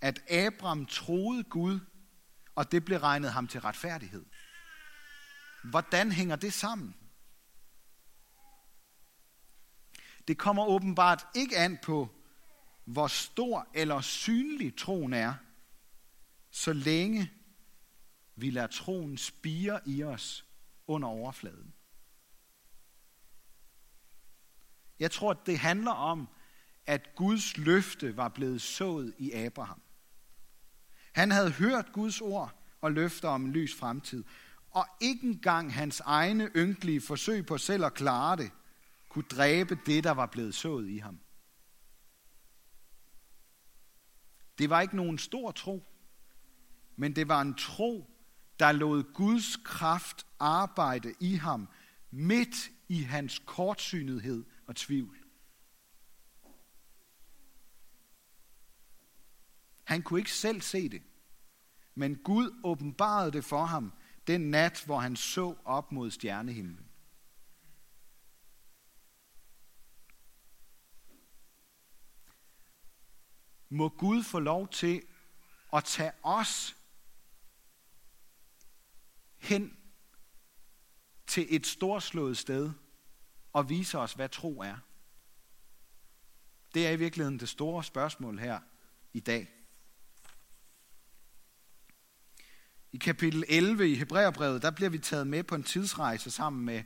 at 0.00 0.30
Abraham 0.30 0.86
troede 0.86 1.44
Gud, 1.44 1.80
og 2.54 2.72
det 2.72 2.84
blev 2.84 2.98
regnet 2.98 3.32
ham 3.32 3.46
til 3.46 3.60
retfærdighed? 3.60 4.24
Hvordan 5.64 6.12
hænger 6.12 6.36
det 6.36 6.52
sammen? 6.52 6.94
Det 10.28 10.38
kommer 10.38 10.66
åbenbart 10.66 11.26
ikke 11.34 11.56
an 11.56 11.78
på, 11.82 12.08
hvor 12.84 13.06
stor 13.06 13.68
eller 13.74 14.00
synlig 14.00 14.76
troen 14.76 15.12
er, 15.12 15.34
så 16.50 16.72
længe 16.72 17.32
vi 18.36 18.50
lader 18.50 18.66
troen 18.66 19.18
spire 19.18 19.80
i 19.86 20.02
os 20.02 20.44
under 20.86 21.08
overfladen. 21.08 21.74
Jeg 24.98 25.10
tror, 25.10 25.30
at 25.30 25.46
det 25.46 25.58
handler 25.58 25.92
om, 25.92 26.28
at 26.86 27.14
Guds 27.14 27.56
løfte 27.56 28.16
var 28.16 28.28
blevet 28.28 28.62
sået 28.62 29.14
i 29.18 29.32
Abraham. 29.32 29.82
Han 31.12 31.30
havde 31.30 31.50
hørt 31.50 31.92
Guds 31.92 32.20
ord 32.20 32.54
og 32.80 32.92
løfter 32.92 33.28
om 33.28 33.44
en 33.44 33.52
lys 33.52 33.74
fremtid, 33.74 34.24
og 34.70 34.86
ikke 35.00 35.26
engang 35.26 35.74
hans 35.74 36.00
egne 36.00 36.50
ynkelige 36.56 37.00
forsøg 37.00 37.46
på 37.46 37.58
selv 37.58 37.84
at 37.84 37.94
klare 37.94 38.36
det, 38.36 38.50
kunne 39.12 39.24
dræbe 39.30 39.78
det, 39.86 40.04
der 40.04 40.10
var 40.10 40.26
blevet 40.26 40.54
sået 40.54 40.88
i 40.88 40.98
ham. 40.98 41.20
Det 44.58 44.70
var 44.70 44.80
ikke 44.80 44.96
nogen 44.96 45.18
stor 45.18 45.50
tro, 45.50 45.84
men 46.96 47.16
det 47.16 47.28
var 47.28 47.40
en 47.40 47.54
tro, 47.54 48.10
der 48.58 48.72
lod 48.72 49.12
Guds 49.12 49.56
kraft 49.56 50.26
arbejde 50.38 51.14
i 51.20 51.34
ham 51.34 51.68
midt 52.10 52.70
i 52.88 53.02
hans 53.02 53.38
kortsynethed 53.46 54.44
og 54.66 54.76
tvivl. 54.76 55.18
Han 59.84 60.02
kunne 60.02 60.20
ikke 60.20 60.32
selv 60.32 60.60
se 60.60 60.88
det, 60.88 61.02
men 61.94 62.16
Gud 62.16 62.60
åbenbarede 62.64 63.32
det 63.32 63.44
for 63.44 63.64
ham 63.64 63.92
den 64.26 64.40
nat, 64.40 64.82
hvor 64.86 64.98
han 64.98 65.16
så 65.16 65.56
op 65.64 65.92
mod 65.92 66.10
stjernehimlen. 66.10 66.91
Må 73.72 73.88
Gud 73.88 74.22
få 74.22 74.38
lov 74.38 74.68
til 74.68 75.02
at 75.72 75.84
tage 75.84 76.12
os 76.22 76.76
hen 79.38 79.76
til 81.26 81.46
et 81.50 81.66
storslået 81.66 82.38
sted 82.38 82.72
og 83.52 83.68
vise 83.68 83.98
os, 83.98 84.12
hvad 84.12 84.28
tro 84.28 84.60
er. 84.60 84.76
Det 86.74 86.86
er 86.86 86.90
i 86.90 86.96
virkeligheden 86.96 87.40
det 87.40 87.48
store 87.48 87.84
spørgsmål 87.84 88.38
her 88.38 88.60
i 89.12 89.20
dag. 89.20 89.48
I 92.92 92.96
kapitel 92.96 93.44
11 93.48 93.90
i 93.90 93.94
Hebræerbrevet, 93.94 94.62
der 94.62 94.70
bliver 94.70 94.90
vi 94.90 94.98
taget 94.98 95.26
med 95.26 95.42
på 95.42 95.54
en 95.54 95.64
tidsrejse 95.64 96.30
sammen 96.30 96.64
med 96.64 96.84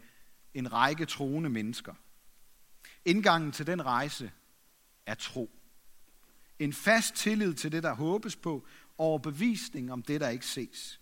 en 0.55 0.73
række 0.73 1.07
troende 1.07 1.51
mennesker. 1.51 1.95
Indgangen 3.05 3.53
til 3.53 3.67
den 3.67 3.87
rejse 3.87 4.33
er 5.07 5.15
tro. 5.15 5.56
En 6.59 6.73
fast 6.73 7.15
tillid 7.15 7.55
til 7.55 7.73
det, 7.73 7.83
der 7.83 7.95
håbes 7.95 8.37
på, 8.37 8.67
overbevisning 8.99 9.93
om 9.93 10.03
det, 10.03 10.21
der 10.21 10.29
ikke 10.29 10.47
ses. 10.47 11.01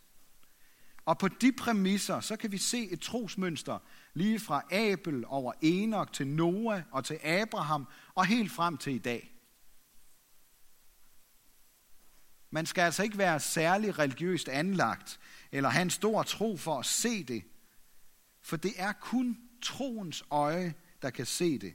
Og 1.05 1.19
på 1.19 1.29
de 1.29 1.53
præmisser, 1.53 2.21
så 2.21 2.37
kan 2.37 2.53
vi 2.53 2.59
se 2.59 2.91
et 2.91 3.01
trosmønster 3.01 3.79
lige 4.15 4.41
fra 4.41 4.63
Abel 4.71 5.25
over 5.27 5.53
Enoch 5.63 6.13
til 6.13 6.27
Noah 6.27 6.83
og 6.91 7.05
til 7.05 7.19
Abraham 7.25 7.89
og 8.15 8.27
helt 8.27 8.53
frem 8.53 8.77
til 8.77 8.95
i 8.95 8.99
dag. 8.99 9.31
Man 12.51 12.67
skal 12.67 12.83
altså 12.83 13.03
ikke 13.03 13.19
være 13.19 13.41
særlig 13.41 13.99
religiøst 13.99 14.49
anlagt 14.49 15.21
eller 15.53 15.69
have 15.69 15.83
en 15.83 15.91
stor 15.91 16.23
tro 16.23 16.57
for 16.57 16.79
at 16.79 16.87
se 16.87 17.25
det, 17.25 17.45
for 18.43 18.57
det 18.57 18.73
er 18.77 18.93
kun 18.93 19.39
troens 19.63 20.25
øje, 20.31 20.75
der 21.03 21.11
kan 21.11 21.27
se 21.27 21.59
det. 21.59 21.75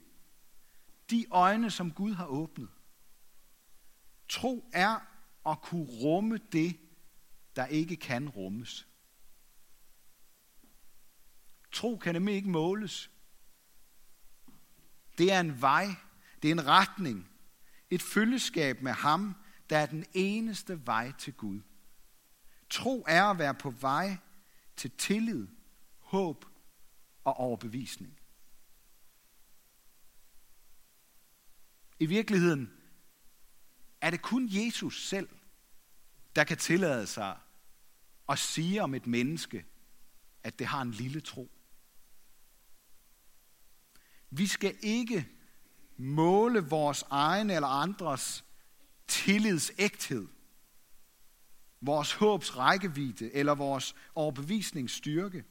De 1.10 1.26
øjne, 1.30 1.70
som 1.70 1.92
Gud 1.92 2.12
har 2.12 2.26
åbnet. 2.26 2.68
Tro 4.30 4.70
er 4.72 4.98
at 5.46 5.62
kunne 5.62 5.86
rumme 6.02 6.38
det, 6.52 6.80
der 7.56 7.66
ikke 7.66 7.96
kan 7.96 8.28
rummes. 8.28 8.88
Tro 11.72 11.96
kan 11.96 12.14
nemlig 12.14 12.34
ikke 12.34 12.50
måles. 12.50 13.10
Det 15.18 15.32
er 15.32 15.40
en 15.40 15.60
vej, 15.60 15.86
det 16.42 16.48
er 16.48 16.52
en 16.52 16.66
retning, 16.66 17.30
et 17.90 18.02
følgeskab 18.02 18.82
med 18.82 18.92
ham, 18.92 19.34
der 19.70 19.78
er 19.78 19.86
den 19.86 20.04
eneste 20.12 20.86
vej 20.86 21.12
til 21.18 21.32
Gud. 21.32 21.60
Tro 22.70 23.04
er 23.08 23.24
at 23.24 23.38
være 23.38 23.54
på 23.54 23.70
vej 23.70 24.16
til 24.76 24.90
tillid, 24.90 25.48
håb 25.98 26.44
og 27.24 27.34
overbevisning. 27.34 28.20
I 31.98 32.06
virkeligheden 32.06 32.79
er 34.00 34.10
det 34.10 34.22
kun 34.22 34.48
Jesus 34.50 35.08
selv, 35.08 35.28
der 36.36 36.44
kan 36.44 36.56
tillade 36.56 37.06
sig 37.06 37.36
at 38.28 38.38
sige 38.38 38.82
om 38.82 38.94
et 38.94 39.06
menneske, 39.06 39.66
at 40.42 40.58
det 40.58 40.66
har 40.66 40.82
en 40.82 40.90
lille 40.90 41.20
tro. 41.20 41.50
Vi 44.30 44.46
skal 44.46 44.76
ikke 44.82 45.28
måle 45.96 46.60
vores 46.60 47.04
egen 47.10 47.50
eller 47.50 47.68
andres 47.68 48.44
tillidsægthed, 49.06 50.28
vores 51.80 52.12
håbs 52.12 52.56
rækkevidde 52.56 53.34
eller 53.34 53.54
vores 53.54 53.94
overbevisningsstyrke, 54.14 55.44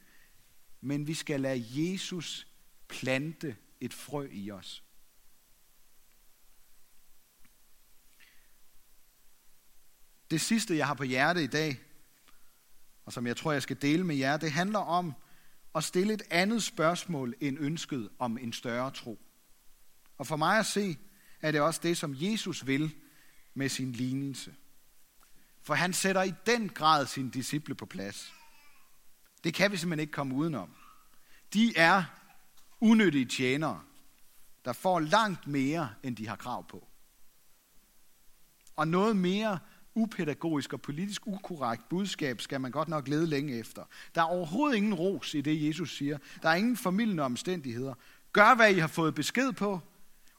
men 0.82 1.08
vi 1.08 1.14
skal 1.14 1.42
lade 1.42 1.66
Jesus 1.70 2.48
plante 2.88 3.58
et 3.82 3.94
frø 3.94 4.28
i 4.32 4.52
os. 4.52 4.84
Det 10.32 10.42
sidste, 10.42 10.78
jeg 10.78 10.88
har 10.88 10.94
på 10.94 11.04
hjerte 11.04 11.44
i 11.44 11.48
dag, 11.48 11.80
og 13.06 13.14
som 13.14 13.28
jeg 13.28 13.38
tror, 13.38 13.52
jeg 13.52 13.62
skal 13.62 13.82
dele 13.82 14.04
med 14.04 14.16
jer, 14.16 14.38
det 14.38 14.52
handler 14.52 14.80
om 14.80 15.14
at 15.76 15.84
stille 15.84 16.14
et 16.14 16.22
andet 16.30 16.64
spørgsmål 16.64 17.36
end 17.40 17.58
ønsket 17.60 18.10
om 18.20 18.38
en 18.38 18.54
større 18.54 18.92
tro. 18.92 19.20
Og 20.18 20.28
for 20.28 20.36
mig 20.36 20.60
at 20.60 20.66
se, 20.66 20.98
er 21.42 21.52
det 21.52 21.62
også 21.62 21.80
det, 21.84 21.98
som 21.98 22.16
Jesus 22.18 22.68
vil 22.68 22.96
med 23.54 23.70
sin 23.70 23.92
lignelse. 23.92 24.56
For 25.62 25.74
han 25.74 25.94
sætter 25.94 26.24
i 26.24 26.34
den 26.46 26.70
grad 26.70 27.06
sine 27.06 27.32
disciple 27.32 27.76
på 27.76 27.86
plads. 27.86 28.34
Det 29.44 29.54
kan 29.54 29.72
vi 29.72 29.78
simpelthen 29.78 30.00
ikke 30.00 30.14
komme 30.14 30.36
udenom. 30.36 30.76
De 31.54 31.78
er 31.78 32.04
unødige 32.82 33.26
tjenere, 33.26 33.82
der 34.66 34.74
får 34.74 35.00
langt 35.00 35.48
mere, 35.48 35.90
end 36.04 36.16
de 36.16 36.28
har 36.28 36.36
krav 36.36 36.68
på. 36.68 36.88
Og 38.76 38.88
noget 38.88 39.16
mere 39.16 39.60
upædagogisk 39.96 40.74
og 40.74 40.82
politisk 40.82 41.28
ukorrekt 41.28 41.90
budskab 41.90 42.42
skal 42.42 42.62
man 42.62 42.72
godt 42.72 42.88
nok 42.88 43.08
lede 43.08 43.28
længe 43.28 43.60
efter. 43.60 43.84
Der 44.16 44.22
er 44.22 44.26
overhovedet 44.26 44.78
ingen 44.78 44.94
ros 44.94 45.34
i 45.34 45.42
det, 45.42 45.68
Jesus 45.68 45.98
siger. 45.98 46.18
Der 46.42 46.50
er 46.50 46.56
ingen 46.56 46.78
formidlende 46.78 47.24
omstændigheder. 47.24 47.94
Gør, 48.34 48.56
hvad 48.56 48.76
I 48.76 48.80
har 48.80 48.88
fået 48.88 49.16
besked 49.16 49.52
på, 49.52 49.80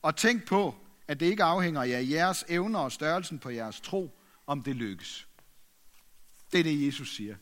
og 0.03 0.17
tænk 0.17 0.47
på, 0.47 0.75
at 1.09 1.21
det 1.21 1.27
ikke 1.27 1.45
afhænger 1.45 1.83
af 1.83 2.07
jeres 2.11 2.45
evner 2.49 2.79
og 2.79 2.93
størrelsen 2.93 3.39
på 3.39 3.51
jeres 3.51 3.81
tro, 3.81 4.19
om 4.47 4.63
det 4.63 4.77
lykkes. 4.77 5.29
Det 6.53 6.61
er 6.61 6.65
det, 6.65 6.87
Jesus 6.87 7.17
siger. 7.17 7.37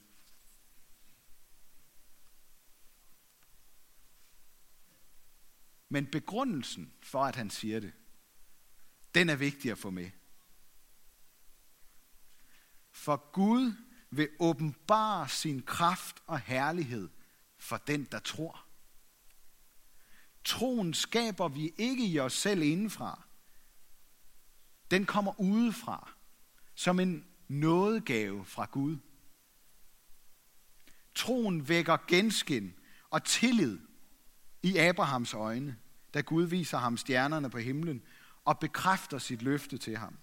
Men 5.88 6.06
begrundelsen 6.06 6.92
for, 7.02 7.24
at 7.24 7.36
han 7.36 7.50
siger 7.50 7.80
det, 7.80 7.92
den 9.14 9.28
er 9.28 9.36
vigtig 9.36 9.70
at 9.70 9.78
få 9.78 9.90
med. 9.90 10.10
For 13.08 13.30
Gud 13.32 13.72
vil 14.10 14.28
åbenbare 14.38 15.28
sin 15.28 15.62
kraft 15.62 16.22
og 16.26 16.40
herlighed 16.40 17.08
for 17.58 17.76
den, 17.76 18.04
der 18.04 18.18
tror. 18.18 18.64
Troen 20.44 20.94
skaber 20.94 21.48
vi 21.48 21.72
ikke 21.76 22.06
i 22.06 22.18
os 22.18 22.32
selv 22.32 22.62
indenfra. 22.62 23.22
Den 24.90 25.06
kommer 25.06 25.40
udefra, 25.40 26.10
som 26.74 27.00
en 27.00 27.26
nådegave 27.48 28.44
fra 28.44 28.64
Gud. 28.72 28.96
Troen 31.14 31.68
vækker 31.68 31.96
genskin 32.08 32.74
og 33.10 33.24
tillid 33.24 33.78
i 34.62 34.76
Abrahams 34.76 35.34
øjne, 35.34 35.76
da 36.14 36.20
Gud 36.20 36.44
viser 36.44 36.78
ham 36.78 36.96
stjernerne 36.96 37.50
på 37.50 37.58
himlen 37.58 38.02
og 38.44 38.58
bekræfter 38.58 39.18
sit 39.18 39.42
løfte 39.42 39.78
til 39.78 39.96
ham. 39.96 40.18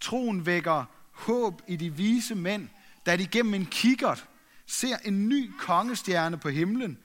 Troen 0.00 0.46
vækker 0.46 0.99
håb 1.20 1.62
i 1.68 1.76
de 1.76 1.94
vise 1.94 2.34
mænd, 2.34 2.68
da 3.06 3.16
de 3.16 3.26
gennem 3.26 3.54
en 3.54 3.66
kikkert 3.66 4.28
ser 4.66 4.96
en 4.96 5.28
ny 5.28 5.52
kongestjerne 5.58 6.38
på 6.38 6.48
himlen 6.48 6.98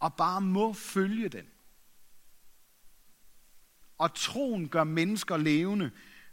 og 0.00 0.14
bare 0.14 0.40
må 0.40 0.72
følge 0.72 1.28
den. 1.28 1.46
Og 3.98 4.14
troen 4.14 4.68
gør 4.68 4.84
mennesker 4.84 5.36
levende, 5.36 5.90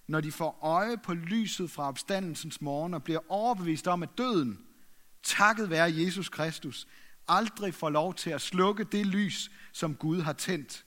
når 0.08 0.22
de 0.22 0.32
får 0.32 0.60
øje 0.62 0.98
på 0.98 1.14
lyset 1.14 1.72
fra 1.72 1.88
opstandelsens 1.88 2.62
morgen 2.62 2.94
og 2.94 3.04
bliver 3.04 3.20
overbevist 3.30 3.88
om, 3.88 4.04
at 4.04 4.10
døden, 4.18 4.60
takket 5.24 5.70
være 5.70 5.94
Jesus 5.96 6.30
Kristus, 6.30 6.88
aldrig 7.28 7.74
får 7.74 7.90
lov 7.90 8.14
til 8.14 8.30
at 8.30 8.42
slukke 8.42 8.84
det 8.84 9.06
lys, 9.06 9.52
som 9.72 9.96
Gud 9.96 10.22
har 10.22 10.34
tændt. 10.34 10.86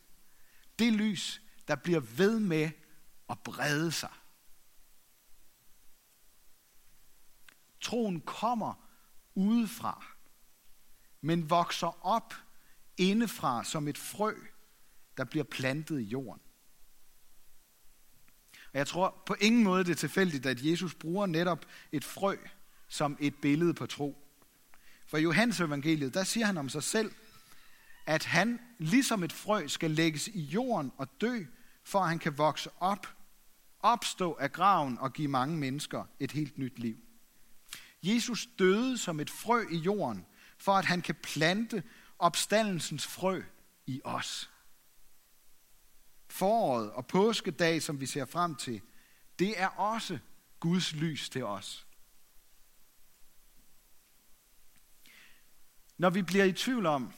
Det 0.79 0.93
lys, 0.93 1.43
der 1.69 1.77
bliver 1.77 2.01
ved 2.01 2.41
med 2.41 2.71
at 3.31 3.39
brede 3.39 3.93
sig. 3.93 4.13
Troen 7.81 8.21
kommer 8.21 8.75
udefra, 9.35 10.07
men 11.21 11.51
vokser 11.51 12.07
op 12.07 12.35
indefra 12.97 13.65
som 13.65 13.89
et 13.89 13.99
frø, 13.99 14.35
der 15.17 15.25
bliver 15.25 15.45
plantet 15.45 16.01
i 16.01 16.05
jorden. 16.05 16.41
Og 18.73 18.79
jeg 18.79 18.87
tror 18.87 19.23
på 19.27 19.37
ingen 19.41 19.65
måde 19.65 19.85
det 19.85 19.91
er 19.91 19.95
tilfældigt, 19.95 20.47
at 20.47 20.65
Jesus 20.65 20.95
bruger 20.95 21.27
netop 21.27 21.67
et 21.93 22.05
frø 22.05 22.37
som 22.89 23.17
et 23.21 23.35
billede 23.35 23.75
på 23.75 23.87
tro. 23.87 24.25
For 25.07 25.17
i 25.17 25.23
Johannes 25.23 25.61
evangeliet, 25.61 26.15
der 26.15 26.25
siger 26.25 26.47
han 26.47 26.59
om 26.59 26.69
sig 26.69 26.83
selv, 26.83 27.13
at 28.07 28.25
han 28.25 28.61
ligesom 28.79 29.23
et 29.23 29.33
frø 29.33 29.67
skal 29.67 29.91
lægges 29.91 30.29
i 30.29 30.41
jorden 30.41 30.93
og 30.97 31.21
dø, 31.21 31.45
for 31.85 32.01
at 32.01 32.09
han 32.09 32.19
kan 32.19 32.39
vokse 32.39 32.71
op, 32.81 33.07
opstå 33.81 34.35
af 34.35 34.53
graven 34.53 34.99
og 34.99 35.13
give 35.13 35.29
mange 35.29 35.57
mennesker 35.57 36.05
et 36.21 36.33
helt 36.33 36.59
nyt 36.59 36.79
liv. 36.79 36.97
Jesus 38.03 38.49
døde 38.59 38.99
som 38.99 39.21
et 39.21 39.31
frø 39.31 39.67
i 39.71 39.77
jorden, 39.77 40.27
for 40.59 40.73
at 40.73 40.85
han 40.85 41.03
kan 41.03 41.15
plante 41.15 41.83
opstandelsens 42.19 43.07
frø 43.07 43.43
i 43.87 44.01
os. 44.05 44.51
Foråret 46.29 46.91
og 46.91 47.07
påskedag, 47.07 47.83
som 47.83 48.01
vi 48.01 48.07
ser 48.07 48.25
frem 48.25 48.55
til, 48.55 48.81
det 49.39 49.61
er 49.61 49.69
også 49.69 50.19
Guds 50.61 50.93
lys 50.93 51.29
til 51.29 51.45
os. 51.45 51.87
Når 55.99 56.11
vi 56.11 56.23
bliver 56.23 56.45
i 56.45 56.53
tvivl 56.53 56.87
om, 56.87 57.13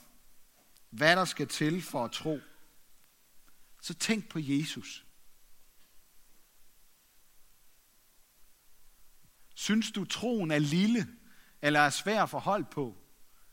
hvad 0.89 1.15
der 1.15 1.25
skal 1.25 1.47
til 1.47 1.81
for 1.81 2.05
at 2.05 2.11
tro, 2.11 2.39
så 3.81 3.93
tænk 3.93 4.29
på 4.29 4.39
Jesus. 4.41 5.05
Synes 9.61 9.91
du, 9.91 10.05
troen 10.05 10.51
er 10.51 10.59
lille, 10.59 11.07
eller 11.61 11.79
er 11.79 11.89
svær 11.89 12.23
at 12.23 12.29
få 12.29 12.39
hold 12.39 12.65
på, 12.71 12.97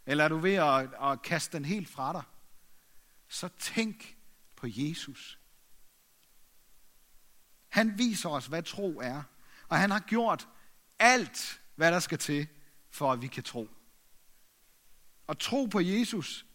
eller 0.07 0.25
er 0.25 0.29
du 0.29 0.38
ved 0.38 0.55
at, 0.55 0.88
at 1.03 1.23
kaste 1.23 1.57
den 1.57 1.64
helt 1.64 1.88
fra 1.88 2.12
dig, 2.12 2.23
så 3.29 3.49
tænk 3.59 4.16
på 4.57 4.66
Jesus. 4.71 5.40
Han 7.68 7.99
viser 7.99 8.29
os, 8.29 8.47
hvad 8.47 8.62
tro 8.62 9.01
er, 9.01 9.23
og 9.68 9.79
han 9.79 9.90
har 9.90 10.01
gjort 10.01 10.49
alt, 10.99 11.61
hvad 11.75 11.92
der 11.92 11.99
skal 11.99 12.18
til, 12.18 12.49
for 12.90 13.12
at 13.12 13.23
vi 13.23 13.27
kan 13.27 13.42
tro. 13.42 13.68
Og 15.27 15.38
tro 15.38 15.64
på 15.64 15.81
Jesus, 15.81 16.47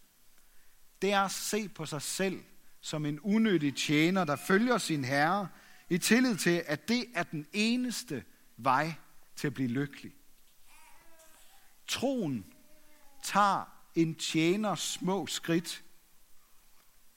det 1.02 1.12
er 1.12 1.20
at 1.20 1.30
se 1.30 1.68
på 1.68 1.86
sig 1.86 2.02
selv 2.02 2.44
som 2.80 3.06
en 3.06 3.20
unødig 3.20 3.76
tjener, 3.76 4.24
der 4.24 4.36
følger 4.36 4.78
sin 4.78 5.04
herre 5.04 5.48
i 5.90 5.98
tillid 5.98 6.36
til, 6.36 6.62
at 6.66 6.88
det 6.88 7.04
er 7.14 7.22
den 7.22 7.46
eneste 7.52 8.24
vej 8.56 8.94
til 9.36 9.46
at 9.46 9.54
blive 9.54 9.68
lykkelig. 9.68 10.12
Troen 11.88 12.54
tager 13.22 13.64
en 13.94 14.14
tjener 14.14 14.74
små 14.74 15.26
skridt 15.26 15.84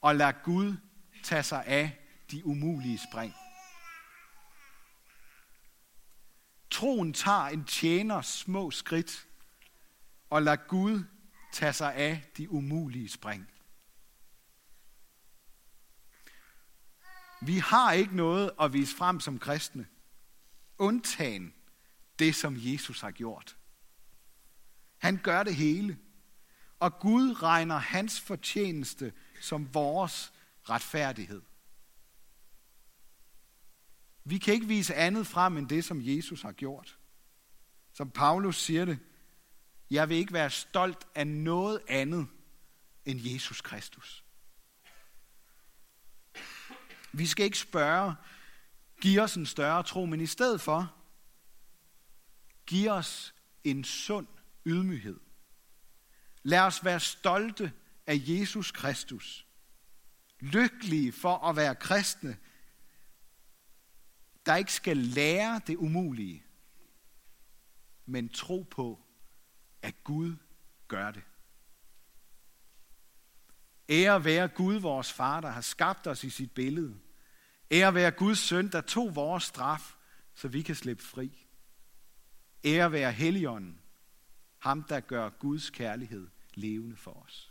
og 0.01 0.15
lader 0.15 0.32
Gud 0.43 0.77
tage 1.23 1.43
sig 1.43 1.65
af 1.65 1.99
de 2.32 2.45
umulige 2.45 2.99
spring. 3.12 3.34
Troen 6.71 7.13
tager 7.13 7.45
en 7.45 7.65
tjener 7.65 8.21
små 8.21 8.71
skridt 8.71 9.27
og 10.30 10.41
lader 10.41 10.67
Gud 10.67 11.03
tage 11.53 11.73
sig 11.73 11.95
af 11.95 12.23
de 12.38 12.49
umulige 12.49 13.10
spring. 13.10 13.51
Vi 17.41 17.58
har 17.58 17.91
ikke 17.91 18.15
noget 18.15 18.51
at 18.60 18.73
vise 18.73 18.95
frem 18.95 19.19
som 19.19 19.39
kristne, 19.39 19.88
undtagen 20.77 21.53
det, 22.19 22.36
som 22.36 22.56
Jesus 22.58 23.01
har 23.01 23.12
gjort. 23.12 23.58
Han 24.97 25.17
gør 25.17 25.43
det 25.43 25.56
hele, 25.56 25.97
og 26.80 26.99
Gud 26.99 27.43
regner 27.43 27.77
hans 27.77 28.19
fortjeneste 28.19 29.13
som 29.41 29.73
vores 29.73 30.34
retfærdighed. 30.69 31.41
Vi 34.23 34.38
kan 34.38 34.53
ikke 34.53 34.67
vise 34.67 34.95
andet 34.95 35.27
frem 35.27 35.58
end 35.58 35.69
det, 35.69 35.86
som 35.86 36.01
Jesus 36.01 36.41
har 36.41 36.51
gjort. 36.51 36.97
Som 37.93 38.12
Paulus 38.12 38.58
siger 38.58 38.86
det, 38.86 38.99
jeg 39.89 40.10
vil 40.10 40.17
ikke 40.17 40.34
være 40.34 40.49
stolt 40.49 41.08
af 41.15 41.27
noget 41.27 41.82
andet 41.88 42.27
end 43.06 43.19
Jesus 43.21 43.62
Kristus. 43.62 44.23
Vi 47.12 47.25
skal 47.25 47.45
ikke 47.45 47.58
spørge, 47.58 48.15
giv 49.01 49.21
os 49.21 49.36
en 49.36 49.45
større 49.45 49.84
tro, 49.84 50.06
men 50.06 50.21
i 50.21 50.25
stedet 50.25 50.62
for, 50.62 50.96
giv 52.67 52.89
os 52.89 53.34
en 53.63 53.84
sund 53.84 54.27
ydmyghed. 54.65 55.19
Lad 56.43 56.60
os 56.60 56.86
være 56.86 56.99
stolte 56.99 57.73
af 58.08 58.21
Jesus 58.23 58.71
Kristus. 58.71 59.47
Lykkelige 60.39 61.12
for 61.12 61.38
at 61.38 61.56
være 61.56 61.75
kristne, 61.75 62.38
der 64.45 64.56
ikke 64.56 64.73
skal 64.73 64.97
lære 64.97 65.62
det 65.67 65.75
umulige, 65.75 66.43
men 68.06 68.30
tro 68.30 68.67
på, 68.71 68.99
at 69.82 70.03
Gud 70.03 70.36
gør 70.88 71.12
det. 71.12 71.23
Ære 73.89 74.23
være 74.23 74.47
Gud, 74.47 74.75
vores 74.75 75.13
far, 75.13 75.41
der 75.41 75.49
har 75.49 75.62
skabt 75.62 76.08
os 76.08 76.23
i 76.23 76.30
sit 76.30 76.51
billede. 76.51 76.99
Ære 77.71 77.93
være 77.93 78.12
Guds 78.12 78.39
søn, 78.39 78.71
der 78.71 78.82
tog 78.82 79.15
vores 79.15 79.43
straf, 79.43 79.95
så 80.34 80.47
vi 80.47 80.62
kan 80.62 80.75
slippe 80.75 81.03
fri. 81.03 81.46
Ære 82.67 82.91
være 82.91 83.12
Helligånden, 83.12 83.80
ham 84.58 84.84
der 84.84 84.99
gør 84.99 85.30
Guds 85.30 85.69
kærlighed 85.69 86.27
levende 86.53 86.95
for 86.95 87.23
os. 87.25 87.46